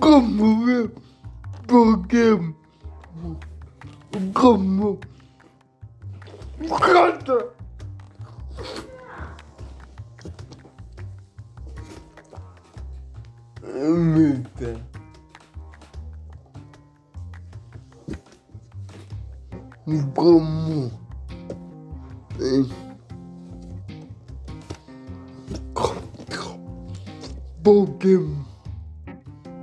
[0.00, 0.88] Como
[1.66, 2.54] porque
[4.34, 4.98] como?
[6.80, 7.38] Canta!
[13.62, 14.80] Muita.
[20.14, 20.90] Como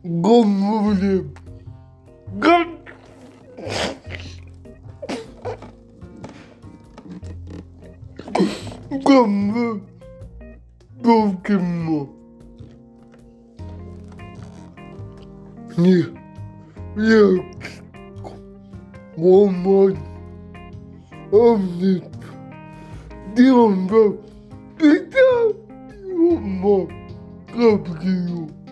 [0.02, 1.32] Говорим
[2.32, 2.68] Гад
[23.38, 24.18] Damn, bro.
[24.78, 25.54] Big time.
[26.08, 26.88] You want more?
[27.46, 28.67] Come get you.